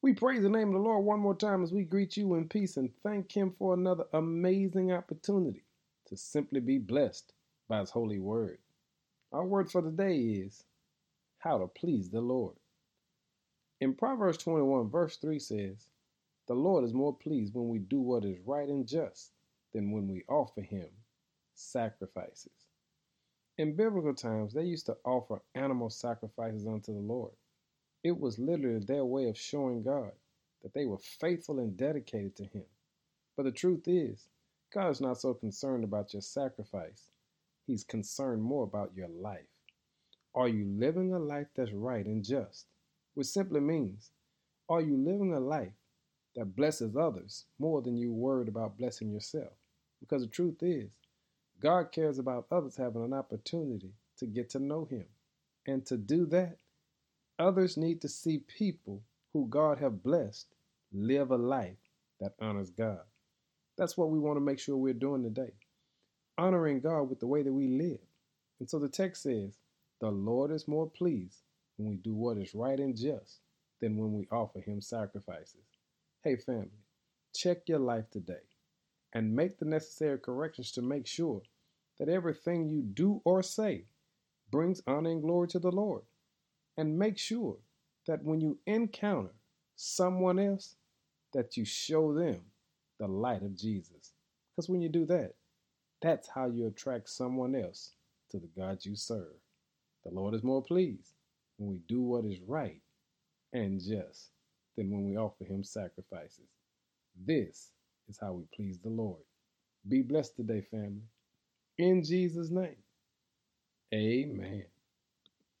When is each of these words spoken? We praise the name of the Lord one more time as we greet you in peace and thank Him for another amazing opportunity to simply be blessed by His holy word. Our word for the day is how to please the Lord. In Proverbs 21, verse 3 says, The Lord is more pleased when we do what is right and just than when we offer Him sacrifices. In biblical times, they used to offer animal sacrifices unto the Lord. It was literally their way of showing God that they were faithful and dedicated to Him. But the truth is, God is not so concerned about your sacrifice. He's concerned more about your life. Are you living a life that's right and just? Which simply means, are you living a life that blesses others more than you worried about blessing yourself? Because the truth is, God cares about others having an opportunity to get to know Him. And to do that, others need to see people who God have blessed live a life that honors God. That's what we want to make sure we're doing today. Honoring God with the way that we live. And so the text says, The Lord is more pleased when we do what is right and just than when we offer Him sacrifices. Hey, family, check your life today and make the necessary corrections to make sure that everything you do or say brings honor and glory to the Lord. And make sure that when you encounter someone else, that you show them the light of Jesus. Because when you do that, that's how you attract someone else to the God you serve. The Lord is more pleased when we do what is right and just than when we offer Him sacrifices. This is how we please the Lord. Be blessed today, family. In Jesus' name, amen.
We 0.00 0.12
praise 0.12 0.42
the 0.42 0.48
name 0.48 0.68
of 0.68 0.74
the 0.74 0.80
Lord 0.80 1.04
one 1.04 1.18
more 1.18 1.34
time 1.34 1.64
as 1.64 1.72
we 1.72 1.82
greet 1.82 2.16
you 2.16 2.36
in 2.36 2.48
peace 2.48 2.76
and 2.76 2.90
thank 3.02 3.32
Him 3.32 3.52
for 3.58 3.74
another 3.74 4.04
amazing 4.12 4.92
opportunity 4.92 5.64
to 6.06 6.16
simply 6.16 6.60
be 6.60 6.78
blessed 6.78 7.32
by 7.68 7.80
His 7.80 7.90
holy 7.90 8.20
word. 8.20 8.58
Our 9.32 9.44
word 9.44 9.72
for 9.72 9.82
the 9.82 9.90
day 9.90 10.16
is 10.18 10.64
how 11.38 11.58
to 11.58 11.66
please 11.66 12.10
the 12.10 12.20
Lord. 12.20 12.54
In 13.80 13.92
Proverbs 13.92 14.38
21, 14.38 14.88
verse 14.88 15.16
3 15.16 15.40
says, 15.40 15.88
The 16.46 16.54
Lord 16.54 16.84
is 16.84 16.94
more 16.94 17.14
pleased 17.14 17.54
when 17.54 17.68
we 17.68 17.80
do 17.80 18.00
what 18.00 18.24
is 18.24 18.38
right 18.46 18.68
and 18.68 18.86
just 18.86 19.32
than 19.72 19.90
when 19.90 20.06
we 20.06 20.24
offer 20.28 20.60
Him 20.60 20.88
sacrifices. 21.54 22.68
In 23.56 23.74
biblical 23.74 24.14
times, 24.14 24.54
they 24.54 24.62
used 24.62 24.86
to 24.86 24.96
offer 25.04 25.42
animal 25.56 25.90
sacrifices 25.90 26.68
unto 26.68 26.92
the 26.94 27.00
Lord. 27.00 27.32
It 28.04 28.18
was 28.18 28.38
literally 28.38 28.84
their 28.84 29.04
way 29.04 29.28
of 29.28 29.36
showing 29.36 29.82
God 29.82 30.12
that 30.62 30.72
they 30.74 30.86
were 30.86 30.98
faithful 30.98 31.58
and 31.58 31.76
dedicated 31.76 32.36
to 32.36 32.44
Him. 32.44 32.64
But 33.36 33.44
the 33.44 33.52
truth 33.52 33.86
is, 33.86 34.28
God 34.72 34.90
is 34.90 35.00
not 35.00 35.20
so 35.20 35.34
concerned 35.34 35.84
about 35.84 36.12
your 36.12 36.22
sacrifice. 36.22 37.10
He's 37.66 37.84
concerned 37.84 38.42
more 38.42 38.64
about 38.64 38.92
your 38.94 39.08
life. 39.08 39.46
Are 40.34 40.48
you 40.48 40.64
living 40.64 41.12
a 41.12 41.18
life 41.18 41.48
that's 41.54 41.72
right 41.72 42.06
and 42.06 42.24
just? 42.24 42.66
Which 43.14 43.26
simply 43.26 43.60
means, 43.60 44.10
are 44.68 44.80
you 44.80 44.96
living 44.96 45.34
a 45.34 45.40
life 45.40 45.72
that 46.36 46.54
blesses 46.54 46.96
others 46.96 47.46
more 47.58 47.82
than 47.82 47.96
you 47.96 48.12
worried 48.12 48.48
about 48.48 48.78
blessing 48.78 49.10
yourself? 49.10 49.52
Because 50.00 50.22
the 50.22 50.28
truth 50.28 50.62
is, 50.62 50.90
God 51.60 51.90
cares 51.90 52.18
about 52.18 52.46
others 52.52 52.76
having 52.76 53.02
an 53.02 53.12
opportunity 53.12 53.90
to 54.18 54.26
get 54.26 54.50
to 54.50 54.58
know 54.58 54.84
Him. 54.84 55.06
And 55.66 55.84
to 55.86 55.96
do 55.96 56.26
that, 56.26 56.58
others 57.38 57.76
need 57.76 58.00
to 58.02 58.08
see 58.08 58.38
people 58.38 59.02
who 59.32 59.46
God 59.48 59.78
have 59.78 60.02
blessed 60.02 60.46
live 60.92 61.30
a 61.30 61.36
life 61.36 61.76
that 62.20 62.34
honors 62.40 62.70
God. 62.70 63.00
That's 63.76 63.96
what 63.96 64.10
we 64.10 64.18
want 64.18 64.36
to 64.36 64.44
make 64.44 64.58
sure 64.58 64.76
we're 64.76 64.94
doing 64.94 65.22
today. 65.22 65.52
Honoring 66.36 66.80
God 66.80 67.02
with 67.02 67.20
the 67.20 67.26
way 67.26 67.42
that 67.42 67.52
we 67.52 67.68
live. 67.68 68.00
And 68.58 68.68
so 68.68 68.78
the 68.78 68.88
text 68.88 69.22
says, 69.22 69.58
The 70.00 70.10
Lord 70.10 70.50
is 70.50 70.66
more 70.66 70.88
pleased 70.88 71.42
when 71.76 71.88
we 71.88 71.96
do 71.96 72.14
what 72.14 72.38
is 72.38 72.54
right 72.54 72.78
and 72.78 72.96
just 72.96 73.38
than 73.80 73.96
when 73.96 74.12
we 74.14 74.26
offer 74.32 74.60
Him 74.60 74.80
sacrifices. 74.80 75.66
Hey, 76.22 76.36
family, 76.36 76.70
check 77.34 77.68
your 77.68 77.78
life 77.78 78.10
today 78.10 78.42
and 79.12 79.34
make 79.34 79.58
the 79.58 79.64
necessary 79.64 80.18
corrections 80.18 80.72
to 80.72 80.82
make 80.82 81.06
sure 81.06 81.42
that 81.98 82.08
everything 82.08 82.68
you 82.68 82.82
do 82.82 83.20
or 83.24 83.42
say 83.42 83.84
brings 84.50 84.82
honor 84.86 85.10
and 85.10 85.22
glory 85.22 85.48
to 85.48 85.58
the 85.58 85.70
Lord. 85.70 86.02
And 86.78 86.98
make 86.98 87.18
sure 87.18 87.56
that 88.06 88.24
when 88.24 88.40
you 88.40 88.58
encounter 88.66 89.34
someone 89.76 90.38
else, 90.38 90.76
that 91.34 91.56
you 91.56 91.64
show 91.66 92.14
them 92.14 92.40
the 93.00 93.08
light 93.08 93.42
of 93.42 93.56
Jesus. 93.56 94.12
Because 94.56 94.70
when 94.70 94.80
you 94.80 94.88
do 94.88 95.04
that, 95.06 95.34
that's 96.00 96.28
how 96.28 96.46
you 96.46 96.68
attract 96.68 97.10
someone 97.10 97.56
else 97.56 97.92
to 98.30 98.38
the 98.38 98.48
God 98.56 98.78
you 98.84 98.96
serve. 98.96 99.34
The 100.04 100.12
Lord 100.12 100.34
is 100.34 100.44
more 100.44 100.62
pleased 100.62 101.14
when 101.58 101.70
we 101.70 101.80
do 101.88 102.00
what 102.00 102.24
is 102.24 102.40
right 102.46 102.80
and 103.52 103.80
just 103.80 104.30
than 104.76 104.90
when 104.90 105.04
we 105.04 105.16
offer 105.16 105.44
Him 105.44 105.64
sacrifices. 105.64 106.48
This 107.26 107.72
is 108.08 108.18
how 108.20 108.32
we 108.32 108.44
please 108.54 108.78
the 108.78 108.90
Lord. 108.90 109.22
Be 109.88 110.02
blessed 110.02 110.36
today, 110.36 110.62
family. 110.70 111.02
In 111.78 112.04
Jesus' 112.04 112.50
name, 112.50 112.76
amen. 113.94 114.64